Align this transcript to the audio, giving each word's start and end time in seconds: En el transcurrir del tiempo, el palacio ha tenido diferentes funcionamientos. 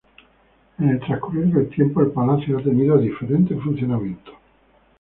En 0.79 0.89
el 0.89 0.99
transcurrir 0.99 1.53
del 1.53 1.69
tiempo, 1.69 2.01
el 2.01 2.09
palacio 2.09 2.57
ha 2.57 2.63
tenido 2.63 2.97
diferentes 2.97 3.61
funcionamientos. 3.61 4.33